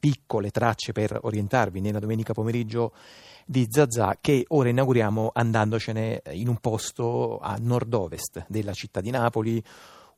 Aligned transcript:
piccole 0.00 0.50
tracce 0.50 0.92
per 0.92 1.16
orientarvi 1.20 1.80
nella 1.80 2.00
domenica 2.00 2.32
pomeriggio 2.32 2.92
di 3.44 3.66
Zazà 3.68 4.16
che 4.20 4.44
ora 4.48 4.70
inauguriamo 4.70 5.30
andandocene 5.32 6.22
in 6.32 6.48
un 6.48 6.56
posto 6.56 7.38
a 7.38 7.56
nord-ovest 7.60 8.46
della 8.48 8.72
città 8.72 9.00
di 9.00 9.10
Napoli, 9.10 9.62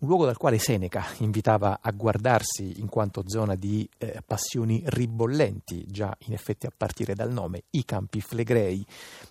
un 0.02 0.08
luogo 0.08 0.24
dal 0.24 0.36
quale 0.36 0.58
Seneca 0.58 1.04
invitava 1.18 1.78
a 1.80 1.90
guardarsi 1.92 2.80
in 2.80 2.88
quanto 2.88 3.22
zona 3.24 3.54
di 3.54 3.88
eh, 3.98 4.20
passioni 4.26 4.82
ribollenti, 4.84 5.86
già 5.88 6.14
in 6.26 6.32
effetti 6.32 6.66
a 6.66 6.72
partire 6.76 7.14
dal 7.14 7.32
nome, 7.32 7.64
i 7.70 7.84
Campi 7.84 8.20
Flegrei, 8.20 8.84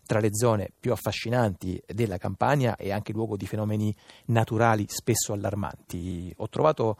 tra 0.05 0.19
le 0.19 0.29
zone 0.31 0.71
più 0.79 0.93
affascinanti 0.93 1.81
della 1.85 2.17
Campania 2.17 2.77
e 2.77 2.91
anche 2.91 3.11
luogo 3.11 3.35
di 3.35 3.47
fenomeni 3.47 3.93
naturali 4.27 4.85
spesso 4.87 5.33
allarmanti. 5.33 6.33
Ho 6.37 6.47
trovato 6.47 6.97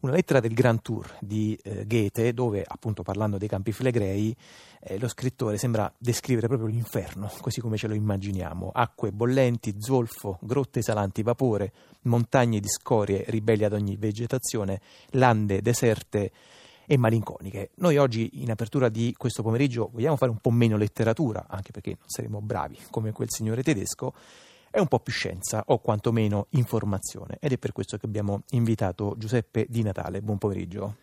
una 0.00 0.12
lettera 0.12 0.40
del 0.40 0.54
Grand 0.54 0.80
Tour 0.80 1.16
di 1.20 1.58
eh, 1.62 1.84
Goethe, 1.86 2.32
dove 2.32 2.64
appunto 2.66 3.02
parlando 3.02 3.36
dei 3.38 3.48
Campi 3.48 3.72
Flegrei, 3.72 4.34
eh, 4.80 4.98
lo 4.98 5.08
scrittore 5.08 5.58
sembra 5.58 5.92
descrivere 5.98 6.46
proprio 6.46 6.68
l'inferno, 6.68 7.30
così 7.40 7.60
come 7.60 7.76
ce 7.76 7.86
lo 7.86 7.94
immaginiamo. 7.94 8.70
Acque 8.72 9.12
bollenti, 9.12 9.76
zolfo, 9.78 10.38
grotte 10.40 10.78
esalanti 10.78 11.22
vapore, 11.22 11.72
montagne 12.02 12.60
di 12.60 12.68
scorie 12.68 13.24
ribelli 13.28 13.64
ad 13.64 13.74
ogni 13.74 13.96
vegetazione, 13.96 14.80
lande 15.10 15.60
deserte 15.60 16.32
e 16.86 16.96
malinconiche. 16.96 17.70
Noi 17.76 17.98
oggi, 17.98 18.42
in 18.42 18.50
apertura 18.50 18.88
di 18.88 19.14
questo 19.16 19.42
pomeriggio, 19.42 19.90
vogliamo 19.92 20.16
fare 20.16 20.30
un 20.30 20.38
po' 20.38 20.50
meno 20.50 20.76
letteratura, 20.76 21.44
anche 21.48 21.72
perché 21.72 21.90
non 21.90 22.08
saremo 22.08 22.40
bravi 22.40 22.78
come 22.90 23.12
quel 23.12 23.30
signore 23.30 23.62
tedesco, 23.62 24.14
è 24.70 24.78
un 24.78 24.86
po' 24.86 25.00
più 25.00 25.12
scienza 25.12 25.64
o 25.66 25.78
quantomeno 25.80 26.46
informazione 26.50 27.38
ed 27.40 27.52
è 27.52 27.58
per 27.58 27.72
questo 27.72 27.96
che 27.96 28.06
abbiamo 28.06 28.44
invitato 28.50 29.14
Giuseppe 29.18 29.66
Di 29.68 29.82
Natale. 29.82 30.22
Buon 30.22 30.38
pomeriggio. 30.38 30.96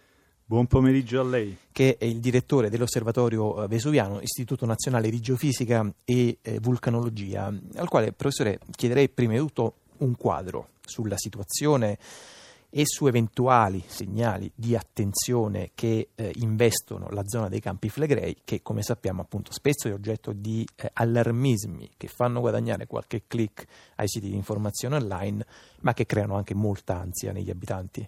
Buon 0.46 0.68
pomeriggio 0.68 1.20
a 1.20 1.24
lei. 1.26 1.58
Che 1.74 1.98
è 1.98 2.06
il 2.06 2.22
direttore 2.22 2.70
dell'Osservatorio 2.70 3.64
eh, 3.64 3.68
Vesuviano, 3.68 4.22
Istituto 4.22 4.66
Nazionale 4.66 5.10
di 5.10 5.20
Geofisica 5.20 5.94
e 6.06 6.38
eh, 6.42 6.60
Vulcanologia, 6.62 7.54
al 7.76 7.90
quale, 7.90 8.14
professore, 8.14 8.60
chiederei 8.72 9.10
prima 9.10 9.34
di 9.34 9.40
tutto 9.40 9.80
un 9.98 10.16
quadro 10.16 10.70
sulla 10.86 11.18
situazione 11.18 11.98
e 12.70 12.84
su 12.86 13.08
eventuali 13.08 13.84
segnali 13.86 14.52
di 14.54 14.76
attenzione 14.76 15.72
che 15.74 16.10
eh, 16.16 16.32
investono 16.36 17.08
la 17.10 17.24
zona 17.26 17.50
dei 17.50 17.60
Campi 17.60 17.90
Flegrei, 17.90 18.38
che 18.44 18.62
come 18.62 18.82
sappiamo 18.82 19.22
appunto 19.22 19.52
spesso 19.52 19.88
è 19.88 19.94
oggetto 19.94 20.34
di 20.34 20.68
eh, 20.76 20.90
allarmismi 20.94 21.92
che 21.98 22.08
fanno 22.08 22.40
guadagnare 22.40 22.88
qualche 22.88 23.24
click 23.28 23.66
ai 23.96 24.08
siti 24.08 24.30
di 24.30 24.36
informazione 24.36 24.98
online, 24.98 25.46
ma 25.82 25.94
che 25.94 26.06
creano 26.06 26.36
anche 26.36 26.54
molta 26.54 27.00
ansia 27.00 27.32
negli 27.32 27.50
abitanti. 27.50 28.08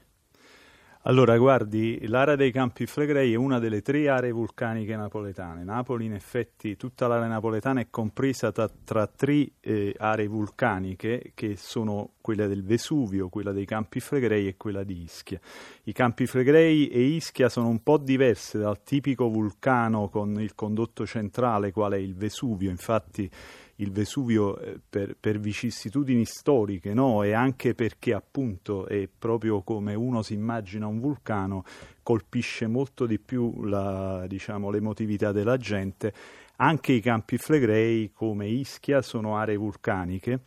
Allora, 1.04 1.38
guardi, 1.38 2.06
l'area 2.08 2.36
dei 2.36 2.52
Campi 2.52 2.86
Flegrei 2.86 3.32
è 3.32 3.36
una 3.38 3.58
delle 3.58 3.82
tre 3.82 4.10
aree 4.10 4.34
vulcaniche 4.34 4.98
napoletane. 4.98 5.64
Napoli, 5.64 6.06
in 6.06 6.14
effetti, 6.14 6.76
tutta 6.76 7.08
l'area 7.08 7.28
napoletana 7.28 7.80
è 7.80 7.88
compresa 7.90 8.52
tra, 8.52 8.70
tra 8.84 9.08
tre 9.08 9.48
eh, 9.62 9.96
aree 9.98 10.28
vulcaniche 10.28 11.32
che 11.36 11.56
sono 11.56 12.16
quella 12.20 12.48
del 12.48 12.66
Vesuvio, 12.66 13.30
quella 13.30 13.54
dei 13.54 13.64
Campi 13.64 14.02
Flegrei 14.02 14.50
e 14.50 14.58
quella 14.58 14.84
di 14.84 15.02
Ischia. 15.02 15.40
I 15.84 15.94
Campi 15.94 16.26
Flegrei 16.26 16.90
e 16.90 17.00
Ischia 17.00 17.48
sono 17.48 17.70
un 17.70 17.82
po' 17.82 17.98
diverse 17.98 18.60
dal 18.60 18.84
tipico 18.84 19.30
vulcano 19.30 20.10
con 20.10 20.38
il 20.42 20.54
condotto 20.54 21.06
centrale, 21.06 21.72
quale 21.72 21.96
è 21.96 22.02
il 22.02 22.14
Vesuvio. 22.14 22.70
Infatti, 22.70 23.32
il 23.80 23.92
Vesuvio 23.92 24.58
eh, 24.60 24.80
per, 24.90 25.16
per 25.20 25.40
vicissitudini 25.40 26.26
storiche 26.26 26.94
no? 26.94 27.24
e 27.24 27.34
anche 27.34 27.74
perché 27.74 28.14
appunto 28.14 28.86
è 28.88 29.08
proprio 29.08 29.62
come 29.62 29.94
uno 29.96 30.22
si 30.22 30.34
immagina 30.34 30.88
un 30.88 31.00
vulcano, 31.00 31.64
colpisce 32.04 32.68
molto 32.68 33.06
di 33.06 33.20
più 33.20 33.64
la, 33.64 34.26
diciamo, 34.28 34.70
l'emotività 34.70 35.32
della 35.32 35.58
gente. 35.58 36.14
Anche 36.58 36.92
i 36.92 37.00
campi 37.00 37.38
flegrei 37.38 38.12
come 38.12 38.48
Ischia 38.48 39.02
sono 39.02 39.38
aree 39.38 39.56
vulcaniche 39.56 40.42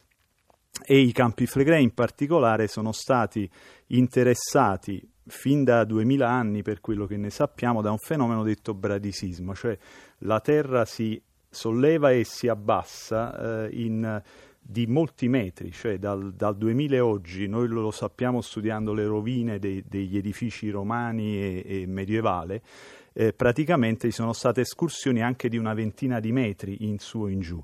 e 0.85 0.99
i 0.99 1.13
campi 1.13 1.47
flegrei 1.47 1.83
in 1.83 1.95
particolare 1.95 2.69
sono 2.69 2.93
stati 2.93 3.49
interessati 3.89 5.07
fin 5.27 5.65
da 5.65 5.85
2000 5.85 6.29
anni, 6.29 6.63
per 6.63 6.81
quello 6.81 7.07
che 7.07 7.17
ne 7.17 7.31
sappiamo, 7.31 7.81
da 7.81 7.91
un 7.91 7.99
fenomeno 7.99 8.43
detto 8.43 8.75
bradisismo, 8.75 9.55
cioè 9.55 9.79
la 10.19 10.41
Terra 10.41 10.85
si 10.85 11.21
solleva 11.53 12.11
e 12.11 12.25
si 12.25 12.49
abbassa 12.49 13.67
eh, 13.67 13.69
in, 13.73 14.21
di 14.59 14.87
molti 14.87 15.29
metri, 15.29 15.71
cioè 15.71 15.99
dal, 15.99 16.33
dal 16.33 16.57
2000 16.57 16.99
a 16.99 17.05
oggi, 17.05 17.47
noi 17.47 17.69
lo 17.69 17.91
sappiamo 17.91 18.41
studiando 18.41 18.95
le 18.95 19.05
rovine 19.05 19.59
dei, 19.59 19.85
degli 19.87 20.17
edifici 20.17 20.71
romani 20.71 21.37
e, 21.37 21.63
e 21.83 21.87
medievali, 21.87 22.61
eh, 23.13 23.35
praticamente 23.35 24.09
ci 24.09 24.15
sono 24.15 24.33
state 24.33 24.63
escursioni 24.63 25.23
anche 25.23 25.51
di 25.51 25.59
una 25.59 25.75
ventina 25.75 26.21
di 26.21 26.33
metri 26.33 26.87
in 26.87 26.99
su 26.99 27.27
e 27.27 27.33
in 27.33 27.41
giù. 27.41 27.63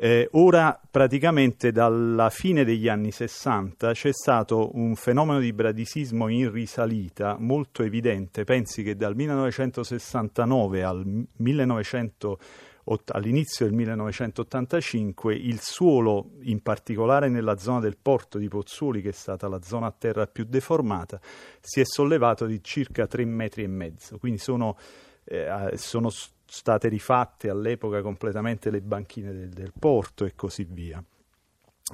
Eh, 0.00 0.28
ora, 0.32 0.80
praticamente 0.88 1.72
dalla 1.72 2.30
fine 2.30 2.62
degli 2.62 2.86
anni 2.86 3.10
60 3.10 3.92
c'è 3.94 4.12
stato 4.12 4.70
un 4.76 4.94
fenomeno 4.94 5.40
di 5.40 5.52
bradisismo 5.52 6.28
in 6.28 6.52
risalita 6.52 7.36
molto 7.36 7.82
evidente. 7.82 8.44
Pensi 8.44 8.84
che 8.84 8.94
dal 8.94 9.16
1969 9.16 10.84
al 10.84 11.26
1980 11.34 12.67
all'inizio 13.12 13.66
del 13.66 13.74
1985 13.74 15.34
il 15.34 15.60
suolo, 15.60 16.30
in 16.42 16.60
particolare 16.62 17.28
nella 17.28 17.58
zona 17.58 17.80
del 17.80 17.96
porto 18.00 18.38
di 18.38 18.48
Pozzuoli, 18.48 19.02
che 19.02 19.10
è 19.10 19.12
stata 19.12 19.48
la 19.48 19.60
zona 19.62 19.86
a 19.86 19.94
terra 19.96 20.26
più 20.26 20.44
deformata, 20.44 21.20
si 21.60 21.80
è 21.80 21.84
sollevato 21.84 22.46
di 22.46 22.62
circa 22.62 23.06
3 23.06 23.24
metri 23.24 23.62
e 23.64 23.68
mezzo. 23.68 24.18
Quindi 24.18 24.38
sono, 24.38 24.76
eh, 25.24 25.72
sono 25.76 26.10
state 26.10 26.88
rifatte 26.88 27.50
all'epoca 27.50 28.00
completamente 28.00 28.70
le 28.70 28.80
banchine 28.80 29.32
del, 29.32 29.48
del 29.50 29.72
porto 29.78 30.24
e 30.24 30.34
così 30.34 30.66
via. 30.68 31.02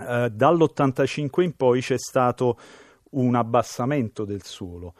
Eh, 0.00 0.30
dall'85 0.30 1.42
in 1.42 1.54
poi 1.54 1.80
c'è 1.80 1.98
stato 1.98 2.58
un 3.10 3.34
abbassamento 3.34 4.24
del 4.24 4.42
suolo. 4.42 4.94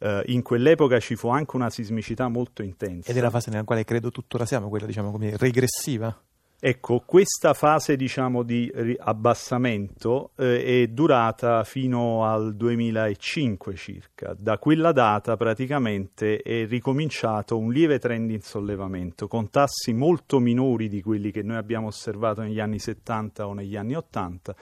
Uh, 0.00 0.22
in 0.26 0.40
quell'epoca 0.40 0.98
ci 0.98 1.14
fu 1.14 1.28
anche 1.28 1.56
una 1.56 1.68
sismicità 1.68 2.28
molto 2.28 2.62
intensa. 2.62 3.10
Ed 3.10 3.18
è 3.18 3.20
la 3.20 3.28
fase 3.28 3.50
nella 3.50 3.64
quale 3.64 3.84
credo 3.84 4.10
tuttora 4.10 4.46
siamo, 4.46 4.70
quella 4.70 4.86
diciamo 4.86 5.10
come 5.10 5.36
regressiva. 5.36 6.18
Ecco, 6.62 7.02
questa 7.06 7.54
fase 7.54 7.96
diciamo, 7.96 8.42
di 8.42 8.70
abbassamento 8.98 10.32
eh, 10.36 10.82
è 10.82 10.86
durata 10.88 11.64
fino 11.64 12.26
al 12.26 12.54
2005 12.54 13.74
circa. 13.76 14.36
Da 14.38 14.58
quella 14.58 14.92
data 14.92 15.38
praticamente 15.38 16.42
è 16.42 16.66
ricominciato 16.66 17.56
un 17.56 17.72
lieve 17.72 17.98
trend 17.98 18.30
in 18.30 18.42
sollevamento, 18.42 19.26
con 19.26 19.48
tassi 19.48 19.94
molto 19.94 20.38
minori 20.38 20.90
di 20.90 21.00
quelli 21.00 21.30
che 21.30 21.42
noi 21.42 21.56
abbiamo 21.56 21.86
osservato 21.86 22.42
negli 22.42 22.60
anni 22.60 22.78
70 22.78 23.46
o 23.46 23.54
negli 23.54 23.76
anni 23.76 23.94
80, 23.94 24.54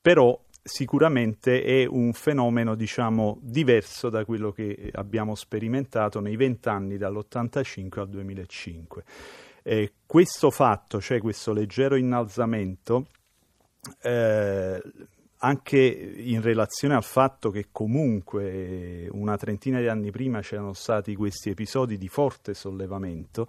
però 0.00 0.36
sicuramente 0.66 1.62
è 1.62 1.86
un 1.86 2.12
fenomeno 2.12 2.74
diciamo, 2.74 3.38
diverso 3.40 4.10
da 4.10 4.24
quello 4.24 4.52
che 4.52 4.90
abbiamo 4.92 5.34
sperimentato 5.34 6.20
nei 6.20 6.36
vent'anni 6.36 6.98
dall'85 6.98 8.00
al 8.00 8.08
2005. 8.08 9.04
Eh, 9.62 9.92
questo 10.04 10.50
fatto, 10.50 11.00
cioè 11.00 11.20
questo 11.20 11.52
leggero 11.52 11.96
innalzamento, 11.96 13.06
eh, 14.02 14.82
anche 15.38 15.78
in 15.78 16.40
relazione 16.40 16.94
al 16.94 17.04
fatto 17.04 17.50
che 17.50 17.68
comunque 17.70 19.08
una 19.10 19.36
trentina 19.36 19.80
di 19.80 19.88
anni 19.88 20.10
prima 20.10 20.40
c'erano 20.40 20.72
stati 20.72 21.14
questi 21.14 21.50
episodi 21.50 21.98
di 21.98 22.08
forte 22.08 22.54
sollevamento, 22.54 23.46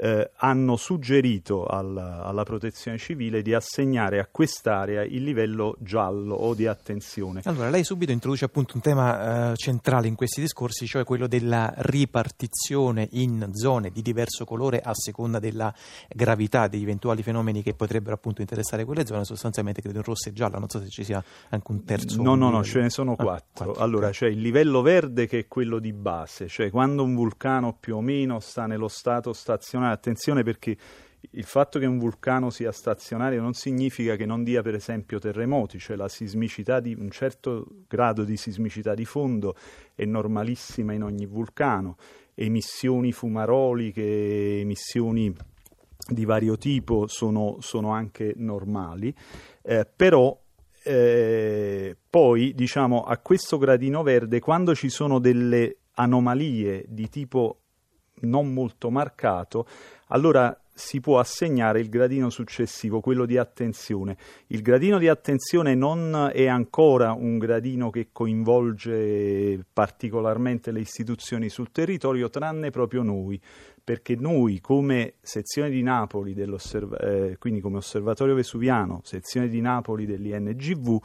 eh, 0.00 0.30
hanno 0.36 0.76
suggerito 0.76 1.66
alla, 1.66 2.22
alla, 2.22 2.44
protezione 2.44 2.98
civile 2.98 3.42
di 3.42 3.52
assegnare 3.52 4.20
a 4.20 4.28
quest'area 4.30 5.02
il 5.02 5.24
livello 5.24 5.76
giallo 5.80 6.36
o 6.36 6.54
di 6.54 6.68
attenzione. 6.68 7.40
Allora, 7.44 7.68
lei 7.68 7.82
subito 7.82 8.12
introduce 8.12 8.44
appunto 8.44 8.76
un 8.76 8.80
tema 8.80 9.50
eh, 9.50 9.56
centrale 9.56 10.06
in 10.06 10.14
questi 10.14 10.40
discorsi, 10.40 10.86
cioè 10.86 11.02
quello 11.02 11.26
della 11.26 11.74
ripartizione 11.78 13.08
in 13.12 13.50
zone 13.52 13.90
di 13.90 14.00
diverso 14.00 14.44
colore 14.44 14.80
a 14.80 14.94
seconda 14.94 15.40
della 15.40 15.74
gravità 16.08 16.68
degli 16.68 16.82
eventuali 16.82 17.24
fenomeni 17.24 17.62
che 17.62 17.74
potrebbero 17.74 18.14
appunto 18.14 18.40
interessare 18.40 18.84
quelle 18.84 19.04
zone, 19.04 19.24
sostanzialmente 19.24 19.82
credo 19.82 19.98
in 19.98 20.04
rossa 20.04 20.30
e 20.30 20.32
gialla, 20.32 20.58
non 20.58 20.68
so 20.68 20.80
se 20.80 20.90
ci 20.90 21.02
sia 21.02 21.22
anche 21.48 21.72
un 21.72 21.84
terzo. 21.84 22.22
No, 22.22 22.36
no, 22.36 22.50
no, 22.50 22.62
ce 22.62 22.82
ne 22.82 22.90
sono 22.90 23.16
quattro. 23.16 23.32
Ah, 23.32 23.64
quattro 23.64 23.82
allora, 23.82 24.06
okay. 24.06 24.18
c'è 24.18 24.26
il 24.28 24.40
livello 24.40 24.80
verde 24.80 25.26
che 25.26 25.40
è 25.40 25.48
quello 25.48 25.80
di 25.80 25.92
base, 25.92 26.46
cioè 26.46 26.70
quando 26.70 27.02
un 27.02 27.16
vulcano 27.16 27.76
più 27.78 27.96
o 27.96 28.00
meno 28.00 28.38
sta 28.38 28.66
nello 28.66 28.86
stato 28.86 29.32
stazionario 29.32 29.86
attenzione 29.90 30.42
perché 30.42 30.76
il 31.32 31.44
fatto 31.44 31.78
che 31.78 31.86
un 31.86 31.98
vulcano 31.98 32.50
sia 32.50 32.72
stazionario 32.72 33.40
non 33.40 33.52
significa 33.52 34.16
che 34.16 34.24
non 34.24 34.44
dia 34.44 34.62
per 34.62 34.74
esempio 34.74 35.18
terremoti, 35.18 35.78
cioè 35.78 35.96
la 35.96 36.08
sismicità 36.08 36.80
di 36.80 36.94
un 36.98 37.10
certo 37.10 37.66
grado 37.88 38.24
di 38.24 38.36
sismicità 38.36 38.94
di 38.94 39.04
fondo 39.04 39.56
è 39.94 40.04
normalissima 40.04 40.92
in 40.92 41.02
ogni 41.02 41.26
vulcano, 41.26 41.96
emissioni 42.34 43.12
fumaroliche, 43.12 44.60
emissioni 44.60 45.34
di 46.08 46.24
vario 46.24 46.56
tipo 46.56 47.06
sono, 47.08 47.56
sono 47.60 47.90
anche 47.90 48.32
normali, 48.36 49.14
eh, 49.62 49.86
però 49.94 50.40
eh, 50.84 51.96
poi 52.08 52.54
diciamo 52.54 53.02
a 53.02 53.18
questo 53.18 53.58
gradino 53.58 54.02
verde 54.02 54.38
quando 54.38 54.74
ci 54.74 54.88
sono 54.88 55.18
delle 55.18 55.78
anomalie 55.94 56.84
di 56.88 57.08
tipo 57.08 57.62
non 58.22 58.52
molto 58.52 58.90
marcato, 58.90 59.66
allora 60.08 60.58
si 60.78 61.00
può 61.00 61.18
assegnare 61.18 61.80
il 61.80 61.88
gradino 61.88 62.30
successivo, 62.30 63.00
quello 63.00 63.26
di 63.26 63.36
attenzione. 63.36 64.16
Il 64.46 64.62
gradino 64.62 64.98
di 64.98 65.08
attenzione 65.08 65.74
non 65.74 66.30
è 66.32 66.46
ancora 66.46 67.12
un 67.12 67.36
gradino 67.38 67.90
che 67.90 68.10
coinvolge 68.12 69.64
particolarmente 69.72 70.70
le 70.70 70.78
istituzioni 70.78 71.48
sul 71.48 71.72
territorio, 71.72 72.30
tranne 72.30 72.70
proprio 72.70 73.02
noi, 73.02 73.40
perché 73.88 74.16
noi 74.16 74.60
come 74.60 75.14
sezione 75.22 75.70
di 75.70 75.80
Napoli, 75.80 76.34
eh, 76.34 77.36
quindi 77.38 77.60
come 77.62 77.78
osservatorio 77.78 78.34
vesuviano, 78.34 79.00
sezione 79.02 79.48
di 79.48 79.62
Napoli 79.62 80.04
dell'INGV, 80.04 80.98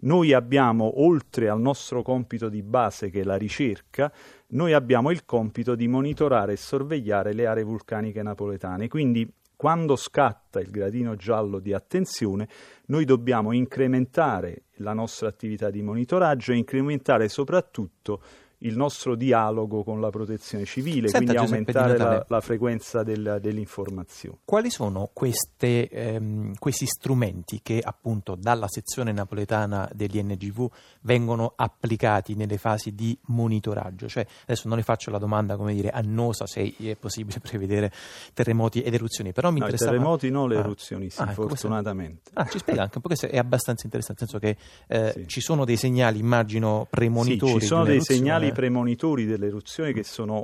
noi 0.00 0.34
abbiamo, 0.34 1.00
oltre 1.00 1.48
al 1.48 1.58
nostro 1.58 2.02
compito 2.02 2.50
di 2.50 2.62
base 2.62 3.08
che 3.08 3.20
è 3.20 3.24
la 3.24 3.36
ricerca, 3.36 4.12
noi 4.48 4.74
abbiamo 4.74 5.10
il 5.10 5.24
compito 5.24 5.74
di 5.74 5.88
monitorare 5.88 6.52
e 6.52 6.56
sorvegliare 6.56 7.32
le 7.32 7.46
aree 7.46 7.64
vulcaniche 7.64 8.22
napoletane. 8.22 8.86
Quindi 8.88 9.26
quando 9.56 9.96
scatta 9.96 10.60
il 10.60 10.68
gradino 10.68 11.16
giallo 11.16 11.58
di 11.58 11.72
attenzione, 11.72 12.48
noi 12.88 13.06
dobbiamo 13.06 13.52
incrementare 13.52 14.64
la 14.80 14.92
nostra 14.92 15.28
attività 15.28 15.70
di 15.70 15.80
monitoraggio 15.80 16.52
e 16.52 16.56
incrementare 16.56 17.30
soprattutto 17.30 18.20
il 18.58 18.76
nostro 18.76 19.14
dialogo 19.14 19.82
con 19.82 20.00
la 20.00 20.10
protezione 20.10 20.64
civile, 20.64 21.08
Senta, 21.08 21.32
quindi 21.32 21.34
Giuseppe 21.34 21.78
aumentare 21.78 21.98
la, 21.98 22.24
la, 22.26 22.40
frequenza 22.40 23.02
del, 23.02 23.38
dell'informazione. 23.40 24.38
Quali 24.44 24.70
sono 24.70 25.10
queste, 25.12 25.88
ehm, 25.88 26.54
questi 26.58 26.86
strumenti 26.86 27.60
che 27.62 27.80
appunto 27.82 28.34
dalla 28.34 28.68
sezione 28.68 29.12
napoletana 29.12 29.88
dell'INGV 29.92 30.68
vengono 31.02 31.52
applicati 31.54 32.34
nelle 32.34 32.56
fasi 32.56 32.94
di 32.94 33.16
monitoraggio? 33.26 34.08
Cioè, 34.08 34.26
adesso 34.42 34.68
non 34.68 34.78
le 34.78 34.82
faccio 34.82 35.10
la 35.10 35.18
domanda, 35.18 35.56
come 35.56 35.74
dire, 35.74 35.90
annosa 35.90 36.46
se 36.46 36.74
è 36.78 36.96
possibile 36.96 37.40
prevedere 37.46 37.92
terremoti 38.32 38.80
ed 38.80 38.94
eruzioni, 38.94 39.32
però 39.32 39.50
mi 39.50 39.58
no, 39.58 39.64
interessava... 39.64 39.90
I 39.90 39.94
terremoti 39.94 40.30
no, 40.30 40.46
le 40.46 40.56
ah. 40.56 40.60
eruzioni 40.60 41.10
sì, 41.10 41.20
ah, 41.20 41.30
ecco, 41.30 41.48
fortunatamente. 41.48 42.30
Ah, 42.34 42.46
ci 42.46 42.58
spiega 42.58 42.82
anche 42.82 42.96
un 42.96 43.02
po' 43.02 43.08
che 43.14 43.28
è 43.28 43.38
abbastanza 43.38 43.84
interessante, 43.84 44.24
nel 44.24 44.30
senso 44.30 44.38
che 44.38 44.56
eh, 44.86 45.12
sì. 45.12 45.28
ci 45.28 45.40
sono 45.40 45.64
dei 45.64 45.76
segnali, 45.76 46.18
immagino, 46.18 46.86
premonitori. 46.88 47.52
Sì, 47.52 47.60
ci 47.60 47.66
sono 47.66 47.84
dei 47.84 48.00
segnali 48.00 48.45
premonitori 48.52 49.24
dell'eruzione 49.24 49.92
che 49.92 50.02
sono 50.02 50.34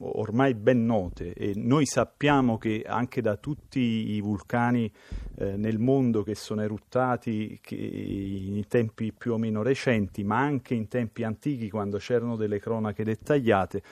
ormai 0.00 0.54
ben 0.54 0.84
note 0.84 1.32
e 1.32 1.52
noi 1.56 1.86
sappiamo 1.86 2.58
che 2.58 2.84
anche 2.86 3.20
da 3.20 3.36
tutti 3.36 3.80
i 3.80 4.20
vulcani 4.20 4.90
eh, 5.36 5.56
nel 5.56 5.78
mondo 5.78 6.22
che 6.22 6.34
sono 6.34 6.62
eruttati 6.62 7.60
in 7.70 8.66
tempi 8.68 9.12
più 9.12 9.32
o 9.32 9.38
meno 9.38 9.62
recenti, 9.62 10.24
ma 10.24 10.38
anche 10.38 10.74
in 10.74 10.88
tempi 10.88 11.22
antichi 11.22 11.70
quando 11.70 11.98
c'erano 11.98 12.36
delle 12.36 12.58
cronache 12.58 13.04
dettagliate, 13.04 13.82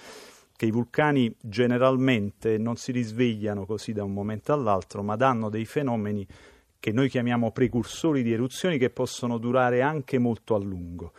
che 0.57 0.67
i 0.67 0.71
vulcani 0.71 1.35
generalmente 1.41 2.59
non 2.59 2.77
si 2.77 2.91
risvegliano 2.93 3.65
così 3.65 3.93
da 3.93 4.03
un 4.03 4.13
momento 4.13 4.53
all'altro, 4.53 5.03
ma 5.03 5.17
danno 5.17 5.49
dei 5.49 5.65
fenomeni 5.65 6.27
che 6.81 6.93
noi 6.93 7.09
chiamiamo 7.09 7.51
precursori 7.51 8.23
di 8.23 8.33
eruzioni 8.33 8.79
che 8.79 8.91
possono 8.91 9.39
durare 9.39 9.83
anche 9.83 10.19
molto 10.19 10.55
a 10.55 10.59
lungo. 10.59 11.13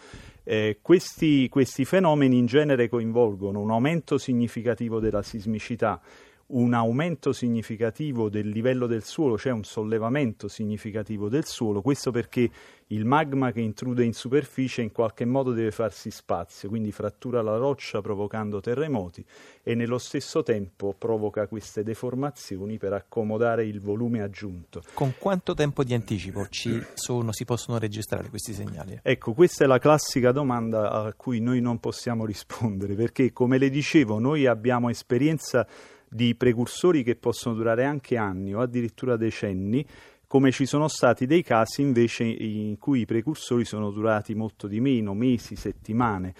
Eh, 0.51 0.79
questi, 0.81 1.47
questi 1.47 1.85
fenomeni 1.85 2.39
in 2.39 2.47
genere 2.47 2.89
coinvolgono 2.89 3.59
un 3.59 3.69
aumento 3.69 4.17
significativo 4.17 4.99
della 4.99 5.21
sismicità, 5.21 6.01
un 6.49 6.73
aumento 6.73 7.31
significativo 7.31 8.29
del 8.29 8.49
livello 8.49 8.87
del 8.87 9.03
suolo, 9.03 9.37
cioè 9.37 9.51
un 9.51 9.63
sollevamento 9.63 10.47
significativo 10.47 11.29
del 11.29 11.45
suolo, 11.45 11.81
questo 11.81 12.11
perché 12.11 12.49
il 12.87 13.05
magma 13.05 13.51
che 13.51 13.61
intrude 13.61 14.03
in 14.03 14.13
superficie 14.13 14.81
in 14.81 14.91
qualche 14.91 15.25
modo 15.25 15.51
deve 15.51 15.69
farsi 15.69 16.09
spazio, 16.09 16.69
quindi 16.69 16.91
frattura 16.91 17.43
la 17.43 17.57
roccia 17.57 18.01
provocando 18.01 18.61
terremoti 18.61 19.23
e 19.61 19.75
nello 19.75 19.99
stesso 19.99 20.41
tempo 20.41 20.95
provoca 20.97 21.47
queste 21.47 21.83
deformazioni 21.83 22.79
per 22.79 22.93
accomodare 22.93 23.65
il 23.65 23.79
volume 23.79 24.23
aggiunto. 24.23 24.81
Con 24.93 25.13
quanto 25.19 25.53
tempo 25.53 25.83
di 25.83 25.93
anticipo 25.93 26.47
sono, 26.95 27.31
si 27.31 27.45
possono 27.45 27.77
registrare 27.77 28.29
questi 28.29 28.53
segnali? 28.53 28.99
Ecco, 29.03 29.33
questa 29.33 29.65
è 29.65 29.67
la 29.67 29.77
classica 29.77 30.31
domanda 30.31 30.89
a 30.89 31.13
cui 31.13 31.39
noi 31.39 31.61
non 31.61 31.79
possiamo 31.79 32.25
rispondere, 32.25 32.95
perché 32.95 33.31
come 33.31 33.59
le 33.59 33.69
dicevo, 33.69 34.17
noi 34.17 34.47
abbiamo 34.47 34.89
esperienza 34.89 35.67
di 36.09 36.35
precursori 36.35 37.03
che 37.03 37.15
possono 37.15 37.55
durare 37.55 37.85
anche 37.85 38.17
anni 38.17 38.53
o 38.53 38.61
addirittura 38.61 39.15
decenni, 39.15 39.85
come 40.27 40.51
ci 40.51 40.65
sono 40.65 40.87
stati 40.87 41.25
dei 41.25 41.43
casi 41.43 41.81
invece 41.81 42.23
in 42.23 42.77
cui 42.77 43.01
i 43.01 43.05
precursori 43.05 43.65
sono 43.65 43.89
durati 43.89 44.35
molto 44.35 44.67
di 44.67 44.79
meno, 44.79 45.13
mesi, 45.13 45.55
settimane. 45.55 46.33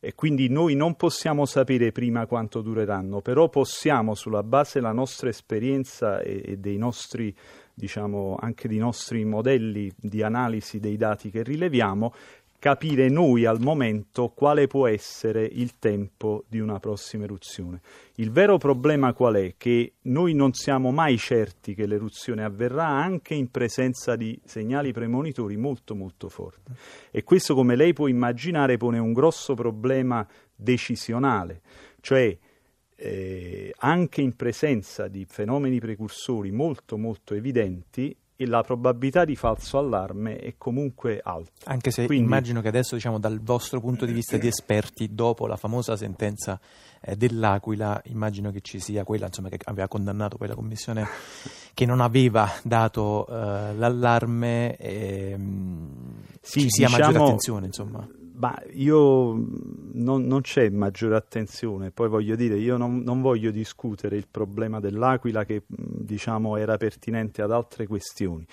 E 0.00 0.14
quindi 0.14 0.48
noi 0.48 0.74
non 0.74 0.96
possiamo 0.96 1.46
sapere 1.46 1.90
prima 1.90 2.26
quanto 2.26 2.60
dureranno, 2.60 3.22
però 3.22 3.48
possiamo 3.48 4.14
sulla 4.14 4.42
base 4.42 4.78
della 4.78 4.92
nostra 4.92 5.30
esperienza 5.30 6.20
e, 6.20 6.56
dei 6.58 6.76
nostri 6.76 7.34
diciamo 7.74 8.36
anche 8.38 8.68
dei 8.68 8.78
nostri 8.78 9.24
modelli 9.24 9.92
di 9.96 10.22
analisi 10.22 10.78
dei 10.78 10.96
dati 10.96 11.30
che 11.30 11.42
rileviamo, 11.42 12.12
capire 12.64 13.10
noi 13.10 13.44
al 13.44 13.60
momento 13.60 14.28
quale 14.30 14.66
può 14.66 14.86
essere 14.86 15.44
il 15.44 15.78
tempo 15.78 16.44
di 16.48 16.60
una 16.60 16.80
prossima 16.80 17.24
eruzione. 17.24 17.82
Il 18.14 18.30
vero 18.30 18.56
problema 18.56 19.12
qual 19.12 19.34
è? 19.34 19.54
Che 19.58 19.96
noi 20.04 20.32
non 20.32 20.54
siamo 20.54 20.90
mai 20.90 21.18
certi 21.18 21.74
che 21.74 21.84
l'eruzione 21.84 22.42
avverrà 22.42 22.86
anche 22.86 23.34
in 23.34 23.50
presenza 23.50 24.16
di 24.16 24.40
segnali 24.46 24.92
premonitori 24.92 25.58
molto 25.58 25.94
molto 25.94 26.30
forti. 26.30 26.72
E 27.10 27.22
questo, 27.22 27.54
come 27.54 27.76
lei 27.76 27.92
può 27.92 28.06
immaginare, 28.08 28.78
pone 28.78 28.98
un 28.98 29.12
grosso 29.12 29.52
problema 29.52 30.26
decisionale, 30.56 31.60
cioè 32.00 32.34
eh, 32.96 33.74
anche 33.76 34.22
in 34.22 34.36
presenza 34.36 35.06
di 35.06 35.26
fenomeni 35.28 35.80
precursori 35.80 36.50
molto 36.50 36.96
molto 36.96 37.34
evidenti, 37.34 38.16
la 38.38 38.62
probabilità 38.62 39.24
di 39.24 39.36
falso 39.36 39.78
allarme 39.78 40.36
è 40.38 40.54
comunque 40.58 41.20
alta. 41.22 41.70
Anche 41.70 41.90
se 41.90 42.06
Quindi, 42.06 42.24
immagino 42.24 42.60
che 42.60 42.68
adesso, 42.68 42.94
diciamo, 42.96 43.18
dal 43.18 43.40
vostro 43.40 43.80
punto 43.80 44.04
di 44.04 44.12
vista 44.12 44.36
di 44.36 44.48
esperti, 44.48 45.14
dopo 45.14 45.46
la 45.46 45.56
famosa 45.56 45.96
sentenza 45.96 46.58
eh, 47.00 47.16
dell'Aquila, 47.16 48.00
immagino 48.06 48.50
che 48.50 48.60
ci 48.60 48.80
sia 48.80 49.04
quella 49.04 49.26
insomma, 49.26 49.48
che 49.48 49.58
aveva 49.64 49.86
condannato 49.86 50.36
poi 50.36 50.48
la 50.48 50.54
Commissione 50.54 51.06
che 51.74 51.86
non 51.86 52.00
aveva 52.00 52.50
dato 52.62 53.26
eh, 53.26 53.74
l'allarme, 53.74 54.76
ehm, 54.76 55.88
sì, 56.40 56.62
ci 56.62 56.70
sia 56.70 56.86
diciamo, 56.86 57.04
maggiore 57.06 57.24
attenzione. 57.24 57.66
Insomma. 57.66 58.08
Ma 58.36 58.60
io 58.72 59.32
non, 59.92 60.24
non, 60.26 60.40
c'è 60.40 60.68
maggiore 60.68 61.14
attenzione, 61.14 61.92
poi 61.92 62.08
voglio 62.08 62.34
dire, 62.34 62.56
io 62.56 62.76
non, 62.76 62.98
non, 62.98 63.20
voglio 63.20 63.52
discutere 63.52 64.16
il 64.16 64.26
problema 64.28 64.80
dell'Aquila 64.80 65.44
che 65.44 65.62
diciamo 65.68 66.56
era 66.56 66.76
pertinente 66.76 67.42
ad 67.42 67.52
altre 67.52 67.86
questioni. 67.86 68.44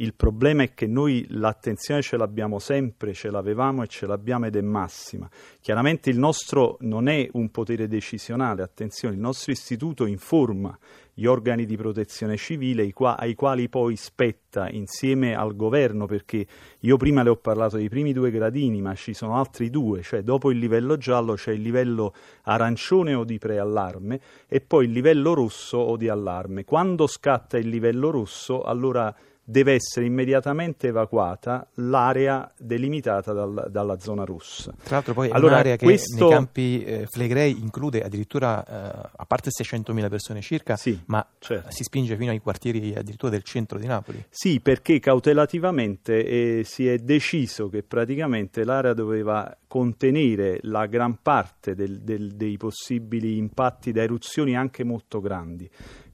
Il 0.00 0.14
problema 0.14 0.62
è 0.62 0.72
che 0.72 0.86
noi 0.86 1.26
l'attenzione 1.28 2.00
ce 2.00 2.16
l'abbiamo 2.16 2.58
sempre, 2.58 3.12
ce 3.12 3.30
l'avevamo 3.30 3.82
e 3.82 3.86
ce 3.86 4.06
l'abbiamo 4.06 4.46
ed 4.46 4.56
è 4.56 4.62
massima. 4.62 5.28
Chiaramente 5.60 6.08
il 6.08 6.18
nostro 6.18 6.78
non 6.80 7.06
è 7.06 7.28
un 7.32 7.50
potere 7.50 7.86
decisionale, 7.86 8.62
attenzione, 8.62 9.14
il 9.14 9.20
nostro 9.20 9.52
istituto 9.52 10.06
informa 10.06 10.76
gli 11.12 11.26
organi 11.26 11.66
di 11.66 11.76
protezione 11.76 12.38
civile 12.38 12.90
ai 12.94 13.34
quali 13.34 13.68
poi 13.68 13.94
spetta 13.96 14.70
insieme 14.70 15.34
al 15.34 15.54
governo, 15.54 16.06
perché 16.06 16.46
io 16.78 16.96
prima 16.96 17.22
le 17.22 17.28
ho 17.28 17.36
parlato 17.36 17.76
dei 17.76 17.90
primi 17.90 18.14
due 18.14 18.30
gradini, 18.30 18.80
ma 18.80 18.94
ci 18.94 19.12
sono 19.12 19.36
altri 19.36 19.68
due, 19.68 20.00
cioè 20.00 20.22
dopo 20.22 20.50
il 20.50 20.56
livello 20.56 20.96
giallo 20.96 21.34
c'è 21.34 21.52
il 21.52 21.60
livello 21.60 22.14
arancione 22.44 23.12
o 23.12 23.24
di 23.24 23.36
preallarme 23.36 24.18
e 24.48 24.62
poi 24.62 24.86
il 24.86 24.92
livello 24.92 25.34
rosso 25.34 25.76
o 25.76 25.98
di 25.98 26.08
allarme. 26.08 26.64
Quando 26.64 27.06
scatta 27.06 27.58
il 27.58 27.68
livello 27.68 28.08
rosso, 28.08 28.62
allora 28.62 29.14
deve 29.50 29.74
essere 29.74 30.06
immediatamente 30.06 30.88
evacuata 30.88 31.66
l'area 31.74 32.50
delimitata 32.56 33.32
dal, 33.32 33.66
dalla 33.70 33.98
zona 33.98 34.24
russa. 34.24 34.72
Tra 34.82 34.96
l'altro 34.96 35.12
poi 35.12 35.30
allora, 35.30 35.54
è 35.54 35.54
un'area 35.54 35.76
che 35.76 35.84
questo... 35.84 36.24
nei 36.24 36.32
campi 36.32 36.84
eh, 36.84 37.06
Flegrei 37.10 37.60
include 37.60 38.02
addirittura, 38.02 38.64
eh, 38.64 39.10
a 39.16 39.24
parte 39.26 39.50
600.000 39.50 40.08
persone 40.08 40.40
circa, 40.40 40.76
sì, 40.76 40.98
ma 41.06 41.26
certo. 41.38 41.70
si 41.70 41.82
spinge 41.82 42.16
fino 42.16 42.30
ai 42.30 42.38
quartieri 42.38 42.94
addirittura 42.94 43.32
del 43.32 43.42
centro 43.42 43.78
di 43.78 43.86
Napoli. 43.86 44.24
Sì, 44.30 44.60
perché 44.60 45.00
cautelativamente 45.00 46.24
eh, 46.24 46.64
si 46.64 46.86
è 46.86 46.98
deciso 46.98 47.68
che 47.68 47.82
praticamente 47.82 48.64
l'area 48.64 48.94
doveva 48.94 49.56
contenere 49.66 50.58
la 50.62 50.86
gran 50.86 51.18
parte 51.22 51.74
del, 51.74 52.00
del, 52.00 52.32
dei 52.34 52.56
possibili 52.56 53.36
impatti 53.36 53.92
da 53.92 54.02
eruzioni 54.02 54.56
anche 54.56 54.84
molto 54.84 55.20
grandi. 55.20 55.68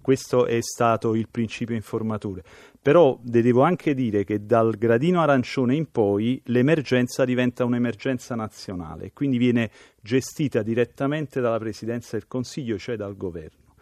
Questo 0.07 0.47
è 0.47 0.59
stato 0.61 1.17
il 1.17 1.27
principio 1.29 1.75
informatore. 1.75 2.45
Però 2.87 3.19
devo 3.21 3.63
anche 3.63 3.95
dire 3.95 4.23
che 4.23 4.47
dal 4.47 4.77
gradino 4.79 5.21
arancione 5.21 5.75
in 5.75 5.91
poi 5.91 6.41
l'emergenza 6.45 7.25
diventa 7.25 7.65
un'emergenza 7.65 8.37
nazionale, 8.37 9.11
quindi 9.13 9.39
viene 9.39 9.73
gestita 10.01 10.63
direttamente 10.63 11.41
dalla 11.41 11.59
Presidenza 11.59 12.17
del 12.17 12.29
Consiglio, 12.29 12.79
cioè 12.79 12.95
dal 12.95 13.17
governo. 13.17 13.75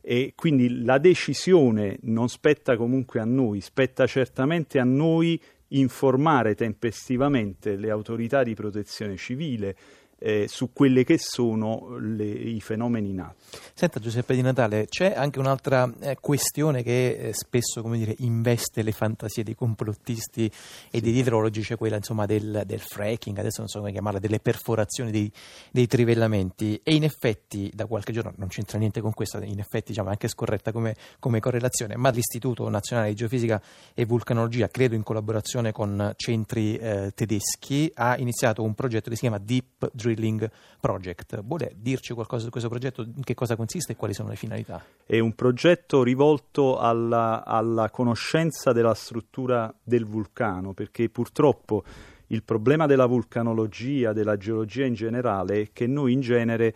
E 0.00 0.32
quindi 0.34 0.82
la 0.82 0.98
decisione 0.98 1.98
non 2.02 2.28
spetta 2.28 2.76
comunque 2.76 3.20
a 3.20 3.24
noi, 3.24 3.60
spetta 3.60 4.08
certamente 4.08 4.80
a 4.80 4.84
noi 4.84 5.40
informare 5.68 6.56
tempestivamente 6.56 7.76
le 7.76 7.90
autorità 7.90 8.42
di 8.42 8.54
protezione 8.54 9.16
civile, 9.16 9.76
eh, 10.18 10.46
su 10.48 10.72
quelle 10.72 11.04
che 11.04 11.18
sono 11.18 11.96
le, 11.98 12.24
i 12.24 12.60
fenomeni 12.60 13.10
in 13.10 13.20
atto. 13.20 13.36
Senta 13.74 14.00
Giuseppe 14.00 14.34
Di 14.34 14.42
Natale, 14.42 14.86
c'è 14.86 15.14
anche 15.14 15.38
un'altra 15.38 15.90
eh, 16.00 16.16
questione 16.20 16.82
che 16.82 17.28
eh, 17.28 17.32
spesso 17.32 17.80
dire, 17.82 18.14
investe 18.18 18.82
le 18.82 18.92
fantasie 18.92 19.42
dei 19.42 19.54
complottisti 19.54 20.50
e 20.90 21.00
dei 21.00 21.12
dietrologi, 21.12 21.62
cioè 21.62 21.76
quella 21.76 21.96
insomma, 21.96 22.26
del, 22.26 22.62
del, 22.66 22.80
fracking, 22.80 23.38
adesso 23.38 23.60
non 23.60 23.68
so 23.68 23.78
come 23.78 23.92
chiamarla, 23.92 24.18
delle 24.18 24.40
perforazioni 24.40 25.10
dei, 25.10 25.30
dei, 25.70 25.86
trivellamenti 25.86 26.80
e 26.82 26.94
in 26.94 27.04
effetti 27.04 27.70
da 27.72 27.86
qualche 27.86 28.12
giorno 28.12 28.32
non 28.36 28.48
c'entra 28.48 28.78
niente 28.78 29.00
con 29.00 29.12
questo, 29.12 29.38
in 29.38 29.58
effetti 29.58 29.92
diciamo, 29.92 30.08
è 30.08 30.12
anche 30.12 30.28
scorretta 30.28 30.72
come, 30.72 30.96
come 31.18 31.40
correlazione, 31.40 31.96
ma 31.96 32.10
l'Istituto 32.10 32.68
Nazionale 32.68 33.08
di 33.10 33.14
Geofisica 33.14 33.60
e 33.94 34.04
Vulcanologia, 34.04 34.68
credo 34.68 34.94
in 34.94 35.02
collaborazione 35.02 35.72
con 35.72 36.12
centri 36.16 36.76
eh, 36.76 37.12
tedeschi, 37.14 37.90
ha 37.94 38.16
iniziato 38.18 38.62
un 38.62 38.74
progetto 38.74 39.08
che 39.08 39.14
si 39.14 39.22
chiama 39.22 39.38
Deep 39.38 39.90
Drilling 40.14 40.50
Project. 40.80 41.42
Vuole 41.42 41.72
dirci 41.76 42.14
qualcosa 42.14 42.44
su 42.44 42.50
questo 42.50 42.68
progetto, 42.68 43.02
in 43.02 43.22
che 43.22 43.34
cosa 43.34 43.56
consiste 43.56 43.92
e 43.92 43.96
quali 43.96 44.14
sono 44.14 44.28
le 44.28 44.36
finalità? 44.36 44.82
È 45.04 45.18
un 45.18 45.34
progetto 45.34 46.02
rivolto 46.02 46.78
alla, 46.78 47.44
alla 47.44 47.90
conoscenza 47.90 48.72
della 48.72 48.94
struttura 48.94 49.72
del 49.82 50.04
vulcano, 50.04 50.72
perché 50.72 51.08
purtroppo 51.08 51.84
il 52.28 52.42
problema 52.42 52.86
della 52.86 53.06
vulcanologia, 53.06 54.12
della 54.12 54.36
geologia 54.36 54.84
in 54.84 54.94
generale, 54.94 55.62
è 55.62 55.68
che 55.72 55.86
noi 55.86 56.12
in 56.12 56.20
genere 56.20 56.74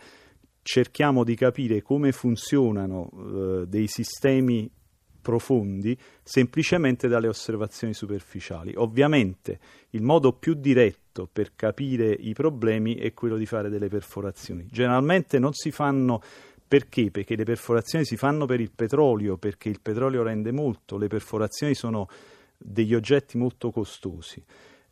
cerchiamo 0.63 1.23
di 1.23 1.35
capire 1.35 1.81
come 1.81 2.11
funzionano 2.11 3.09
eh, 3.11 3.67
dei 3.67 3.87
sistemi 3.87 4.69
profondi 5.23 5.97
semplicemente 6.21 7.07
dalle 7.07 7.27
osservazioni 7.27 7.95
superficiali. 7.95 8.73
Ovviamente 8.75 9.57
il 9.91 10.03
modo 10.03 10.33
più 10.33 10.53
diretto 10.53 11.27
per 11.31 11.53
capire 11.55 12.11
i 12.11 12.33
problemi 12.33 12.95
è 12.95 13.13
quello 13.13 13.37
di 13.37 13.47
fare 13.47 13.69
delle 13.69 13.87
perforazioni. 13.87 14.67
Generalmente 14.69 15.39
non 15.39 15.53
si 15.53 15.71
fanno 15.71 16.21
perché? 16.67 17.09
Perché 17.11 17.35
le 17.35 17.43
perforazioni 17.43 18.03
si 18.03 18.17
fanno 18.17 18.45
per 18.45 18.59
il 18.59 18.71
petrolio, 18.71 19.37
perché 19.37 19.69
il 19.69 19.79
petrolio 19.81 20.23
rende 20.23 20.51
molto, 20.51 20.97
le 20.97 21.07
perforazioni 21.07 21.75
sono 21.75 22.07
degli 22.57 22.93
oggetti 22.93 23.37
molto 23.37 23.71
costosi. 23.71 24.43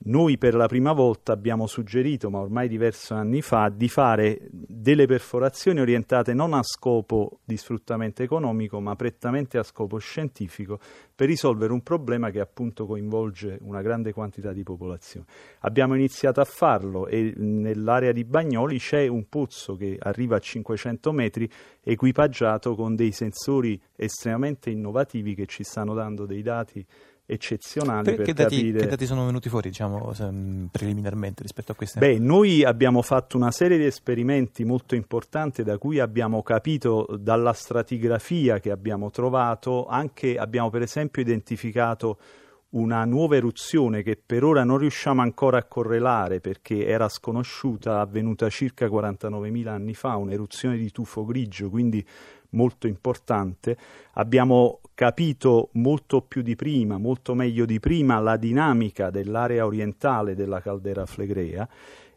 Noi 0.03 0.39
per 0.39 0.55
la 0.55 0.65
prima 0.65 0.93
volta 0.93 1.31
abbiamo 1.31 1.67
suggerito, 1.67 2.31
ma 2.31 2.39
ormai 2.39 2.67
diversi 2.67 3.13
anni 3.13 3.43
fa, 3.43 3.69
di 3.69 3.87
fare 3.87 4.47
delle 4.49 5.05
perforazioni 5.05 5.79
orientate 5.79 6.33
non 6.33 6.53
a 6.53 6.63
scopo 6.63 7.41
di 7.43 7.55
sfruttamento 7.55 8.23
economico, 8.23 8.79
ma 8.79 8.95
prettamente 8.95 9.59
a 9.59 9.63
scopo 9.63 9.99
scientifico, 9.99 10.79
per 11.13 11.27
risolvere 11.27 11.71
un 11.71 11.83
problema 11.83 12.31
che 12.31 12.39
appunto 12.39 12.87
coinvolge 12.87 13.59
una 13.61 13.83
grande 13.83 14.11
quantità 14.11 14.53
di 14.53 14.63
popolazione. 14.63 15.27
Abbiamo 15.59 15.93
iniziato 15.93 16.41
a 16.41 16.45
farlo 16.45 17.05
e 17.05 17.35
nell'area 17.37 18.11
di 18.11 18.23
Bagnoli 18.23 18.79
c'è 18.79 19.05
un 19.05 19.29
pozzo 19.29 19.75
che 19.75 19.97
arriva 19.99 20.37
a 20.37 20.39
500 20.39 21.11
metri 21.11 21.47
equipaggiato 21.83 22.73
con 22.73 22.95
dei 22.95 23.11
sensori 23.11 23.79
estremamente 23.95 24.71
innovativi 24.71 25.35
che 25.35 25.45
ci 25.45 25.63
stanno 25.63 25.93
dando 25.93 26.25
dei 26.25 26.41
dati 26.41 26.83
eccezionali 27.31 28.15
per, 28.15 28.25
che, 28.25 28.33
dati, 28.33 28.55
capire... 28.57 28.79
che 28.79 28.87
dati 28.87 29.05
sono 29.05 29.25
venuti 29.25 29.47
fuori 29.47 29.69
diciamo, 29.69 30.13
preliminarmente 30.69 31.41
rispetto 31.43 31.71
a 31.71 31.75
queste? 31.75 31.99
Beh, 31.99 32.19
noi 32.19 32.63
abbiamo 32.63 33.01
fatto 33.01 33.37
una 33.37 33.51
serie 33.51 33.77
di 33.77 33.85
esperimenti 33.85 34.65
molto 34.65 34.95
importanti 34.95 35.63
da 35.63 35.77
cui 35.77 35.99
abbiamo 35.99 36.43
capito 36.43 37.07
dalla 37.17 37.53
stratigrafia 37.53 38.59
che 38.59 38.71
abbiamo 38.71 39.09
trovato, 39.11 39.85
anche 39.87 40.37
abbiamo 40.37 40.69
per 40.69 40.81
esempio 40.81 41.21
identificato 41.21 42.17
una 42.71 43.03
nuova 43.03 43.35
eruzione 43.35 44.01
che 44.01 44.17
per 44.23 44.43
ora 44.43 44.63
non 44.63 44.77
riusciamo 44.77 45.21
ancora 45.21 45.57
a 45.57 45.63
correlare 45.63 46.39
perché 46.39 46.85
era 46.85 47.09
sconosciuta, 47.09 47.99
avvenuta 47.99 48.49
circa 48.49 48.85
49.000 48.87 49.67
anni 49.67 49.93
fa, 49.93 50.15
un'eruzione 50.15 50.77
di 50.77 50.89
tufo 50.91 51.25
grigio, 51.25 51.69
quindi 51.69 52.05
molto 52.51 52.87
importante. 52.87 53.77
Abbiamo 54.13 54.79
capito 54.93 55.69
molto 55.73 56.21
più 56.21 56.41
di 56.41 56.55
prima, 56.55 56.97
molto 56.97 57.33
meglio 57.33 57.65
di 57.65 57.79
prima, 57.79 58.19
la 58.19 58.37
dinamica 58.37 59.09
dell'area 59.09 59.65
orientale 59.65 60.35
della 60.35 60.61
caldera 60.61 61.05
flegrea 61.05 61.67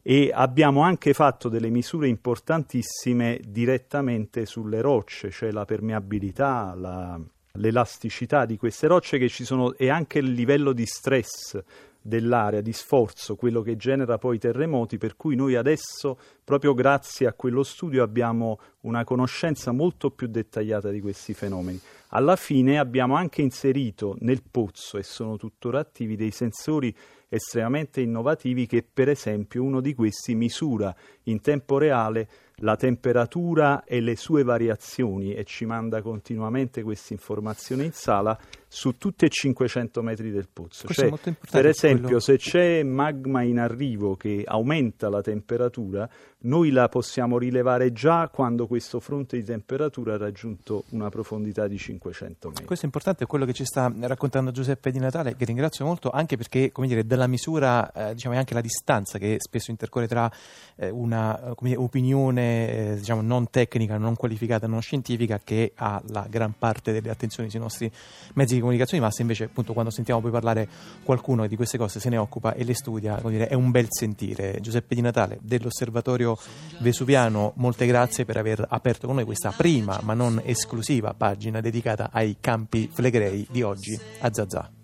e 0.06 0.30
abbiamo 0.34 0.82
anche 0.82 1.14
fatto 1.14 1.48
delle 1.48 1.70
misure 1.70 2.08
importantissime 2.08 3.40
direttamente 3.48 4.44
sulle 4.44 4.82
rocce, 4.82 5.30
cioè 5.30 5.50
la 5.50 5.64
permeabilità, 5.64 6.74
la, 6.76 7.18
l'elasticità 7.52 8.44
di 8.44 8.58
queste 8.58 8.86
rocce 8.86 9.26
sono 9.28 9.74
e 9.74 9.88
anche 9.88 10.18
il 10.18 10.32
livello 10.32 10.72
di 10.72 10.84
stress 10.84 11.58
dell'area, 12.06 12.60
di 12.60 12.74
sforzo, 12.74 13.34
quello 13.34 13.62
che 13.62 13.76
genera 13.76 14.18
poi 14.18 14.36
i 14.36 14.38
terremoti, 14.38 14.98
per 14.98 15.16
cui 15.16 15.36
noi 15.36 15.54
adesso, 15.54 16.18
proprio 16.44 16.74
grazie 16.74 17.26
a 17.26 17.32
quello 17.32 17.62
studio, 17.62 18.02
abbiamo 18.02 18.58
una 18.80 19.04
conoscenza 19.04 19.72
molto 19.72 20.10
più 20.10 20.26
dettagliata 20.26 20.90
di 20.90 21.00
questi 21.00 21.32
fenomeni. 21.32 21.80
Alla 22.08 22.36
fine 22.36 22.78
abbiamo 22.78 23.16
anche 23.16 23.40
inserito 23.40 24.16
nel 24.20 24.42
pozzo, 24.42 24.98
e 24.98 25.02
sono 25.02 25.38
tuttora 25.38 25.78
attivi, 25.78 26.14
dei 26.14 26.30
sensori 26.30 26.94
estremamente 27.30 28.02
innovativi 28.02 28.66
che 28.66 28.84
per 28.84 29.08
esempio 29.08 29.62
uno 29.62 29.80
di 29.80 29.94
questi 29.94 30.34
misura 30.34 30.94
in 31.24 31.40
tempo 31.40 31.78
reale 31.78 32.28
la 32.58 32.76
temperatura 32.76 33.84
e 33.84 34.00
le 34.00 34.16
sue 34.16 34.44
variazioni 34.44 35.34
e 35.34 35.44
ci 35.44 35.64
manda 35.64 36.02
continuamente 36.02 36.82
questa 36.82 37.12
informazione 37.12 37.84
in 37.84 37.92
sala 37.92 38.38
su 38.74 38.98
tutti 38.98 39.24
e 39.24 39.28
500 39.28 40.02
metri 40.02 40.32
del 40.32 40.48
pozzo. 40.52 40.88
Cioè, 40.88 41.12
per 41.48 41.66
esempio, 41.66 42.06
quello... 42.06 42.20
se 42.20 42.36
c'è 42.38 42.82
magma 42.82 43.42
in 43.42 43.60
arrivo 43.60 44.16
che 44.16 44.42
aumenta 44.44 45.08
la 45.08 45.22
temperatura, 45.22 46.08
noi 46.38 46.70
la 46.70 46.88
possiamo 46.88 47.38
rilevare 47.38 47.92
già 47.92 48.28
quando 48.28 48.66
questo 48.66 48.98
fronte 48.98 49.36
di 49.36 49.44
temperatura 49.44 50.14
ha 50.14 50.18
raggiunto 50.18 50.84
una 50.90 51.08
profondità 51.08 51.68
di 51.68 51.78
500 51.78 52.48
metri. 52.48 52.64
Questo 52.64 52.84
è 52.84 52.88
importante, 52.88 53.24
è 53.24 53.26
quello 53.28 53.44
che 53.44 53.52
ci 53.52 53.64
sta 53.64 53.92
raccontando 54.00 54.50
Giuseppe 54.50 54.90
Di 54.90 54.98
Natale, 54.98 55.36
che 55.36 55.44
ringrazio 55.44 55.84
molto, 55.84 56.10
anche 56.10 56.36
perché, 56.36 56.72
come 56.72 56.88
dire, 56.88 57.06
dalla 57.06 57.28
misura, 57.28 57.92
eh, 57.92 58.14
diciamo, 58.14 58.34
è 58.34 58.38
anche 58.38 58.54
la 58.54 58.60
distanza 58.60 59.18
che 59.18 59.36
spesso 59.38 59.70
intercorre 59.70 60.08
tra 60.08 60.30
eh, 60.76 60.90
una 60.90 61.54
dire, 61.60 61.76
opinione, 61.76 62.43
eh, 62.44 62.94
diciamo, 62.96 63.20
non 63.20 63.50
tecnica, 63.50 63.96
non 63.98 64.16
qualificata, 64.16 64.66
non 64.66 64.80
scientifica, 64.80 65.40
che 65.42 65.72
ha 65.76 66.02
la 66.08 66.26
gran 66.28 66.54
parte 66.58 66.92
delle 66.92 67.10
attenzioni 67.10 67.50
sui 67.50 67.60
nostri 67.60 67.90
mezzi 68.34 68.54
di 68.54 68.60
comunicazione 68.60 69.00
di 69.02 69.08
massa, 69.08 69.22
invece 69.22 69.44
appunto 69.44 69.72
quando 69.72 69.90
sentiamo 69.90 70.20
poi 70.20 70.30
parlare 70.30 70.68
qualcuno 71.02 71.46
di 71.46 71.56
queste 71.56 71.78
cose 71.78 72.00
se 72.00 72.08
ne 72.08 72.16
occupa 72.16 72.54
e 72.54 72.64
le 72.64 72.74
studia, 72.74 73.20
dire, 73.24 73.48
è 73.48 73.54
un 73.54 73.70
bel 73.70 73.86
sentire. 73.88 74.58
Giuseppe 74.60 74.94
Di 74.94 75.00
Natale 75.00 75.38
dell'Osservatorio 75.40 76.36
Vesuviano, 76.78 77.52
molte 77.56 77.86
grazie 77.86 78.24
per 78.24 78.36
aver 78.36 78.64
aperto 78.68 79.06
con 79.06 79.16
noi 79.16 79.24
questa 79.24 79.50
prima 79.50 80.00
ma 80.02 80.14
non 80.14 80.40
esclusiva 80.44 81.14
pagina 81.14 81.60
dedicata 81.60 82.10
ai 82.12 82.36
campi 82.40 82.88
flegrei 82.92 83.46
di 83.50 83.62
oggi 83.62 83.98
a 84.20 84.32
Zazà. 84.32 84.82